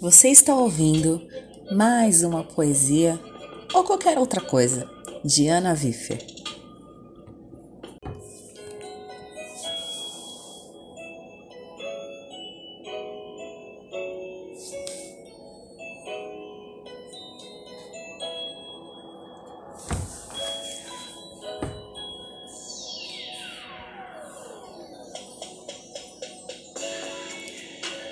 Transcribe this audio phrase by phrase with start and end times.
[0.00, 1.20] Você está ouvindo
[1.72, 3.18] mais uma poesia
[3.74, 4.88] ou qualquer outra coisa
[5.24, 6.37] de Ana Wiffer.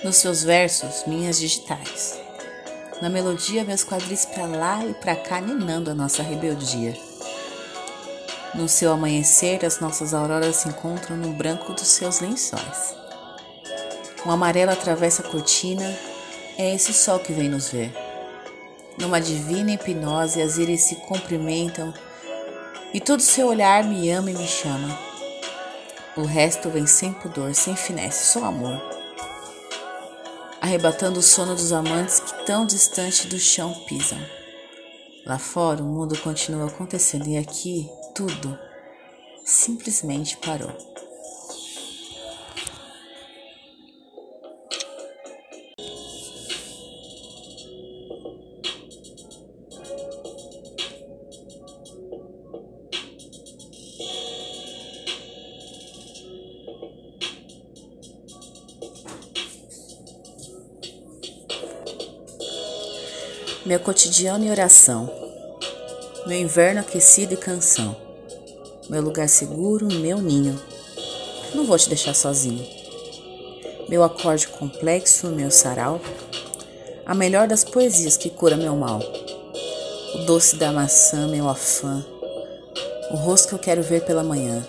[0.04, 2.20] Nos seus versos, minhas digitais.
[3.00, 6.94] Na melodia, meus quadris para lá e para cá, ninando a nossa rebeldia.
[8.54, 12.94] No seu amanhecer, as nossas auroras se encontram no branco dos seus lençóis.
[14.24, 15.98] Um amarelo atravessa a cortina,
[16.58, 17.92] é esse sol que vem nos ver.
[18.98, 21.92] Numa divina hipnose, as íris se cumprimentam
[22.92, 24.98] e todo seu olhar me ama e me chama.
[26.16, 28.95] O resto vem sem pudor, sem finesse, só amor
[30.66, 34.18] arrebatando o sono dos amantes que tão distante do chão pisam.
[35.24, 38.58] Lá fora o mundo continua acontecendo e aqui tudo
[39.44, 40.95] simplesmente parou.
[63.66, 65.10] Meu cotidiano e oração,
[66.24, 67.96] meu inverno aquecido e canção,
[68.88, 70.56] meu lugar seguro, meu ninho.
[71.52, 72.64] Não vou te deixar sozinho.
[73.88, 76.00] Meu acorde complexo, meu sarau,
[77.04, 79.00] a melhor das poesias que cura meu mal.
[80.14, 82.06] O doce da maçã, meu afã,
[83.10, 84.64] o rosto que eu quero ver pela manhã.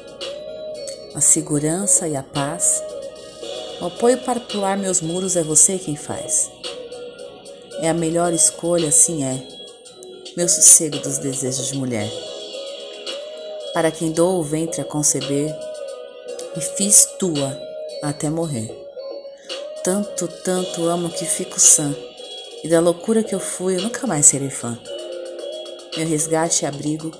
[1.14, 2.82] A segurança e a paz,
[3.80, 6.50] o apoio para pular meus muros é você quem faz.
[7.80, 9.42] É a melhor escolha, assim é.
[10.36, 12.10] Meu sossego dos desejos de mulher.
[13.74, 15.56] Para quem dou o ventre a conceber,
[16.56, 17.56] e fiz tua
[18.02, 18.68] até morrer.
[19.84, 21.96] Tanto, tanto amo que fico sã,
[22.64, 24.78] e da loucura que eu fui eu nunca mais serei fã.
[25.96, 27.12] Meu resgate e abrigo,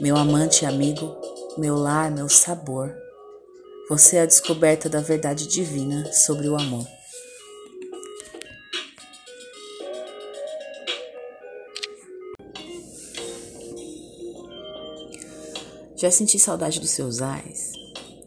[0.00, 1.16] meu amante e amigo,
[1.56, 2.92] meu lar, meu sabor.
[3.88, 6.95] Você é a descoberta da verdade divina sobre o amor.
[15.96, 17.72] Já senti saudade dos seus ais.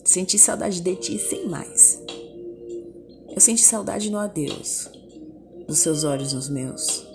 [0.04, 2.02] Senti saudade de ti sem mais.
[3.30, 4.90] Eu senti saudade no adeus,
[5.68, 7.08] dos seus olhos nos meus.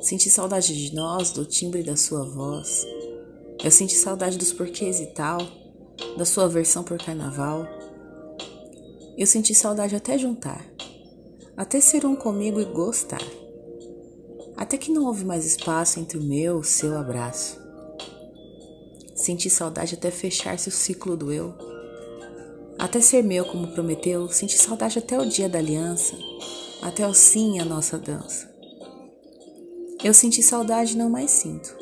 [0.00, 2.86] Senti saudade de nós, do timbre da sua voz.
[3.62, 5.38] Eu senti saudade dos porquês e tal,
[6.16, 7.66] da sua versão por carnaval.
[9.18, 10.64] Eu senti saudade até juntar,
[11.54, 13.22] até ser um comigo e gostar.
[14.56, 17.69] Até que não houve mais espaço entre o meu e o seu abraço.
[19.30, 21.54] Senti saudade até fechar-se o ciclo do eu.
[22.76, 26.18] Até ser meu como prometeu, senti saudade até o dia da aliança,
[26.82, 28.52] até o sim a nossa dança.
[30.02, 31.72] Eu senti saudade não mais sinto.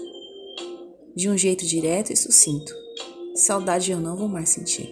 [1.16, 2.70] De um jeito direto e sucinto.
[3.34, 4.90] Saudade eu não vou mais sentir.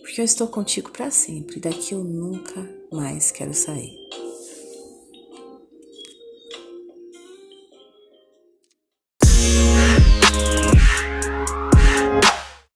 [0.00, 3.98] Porque eu estou contigo para sempre, daqui eu nunca mais quero sair.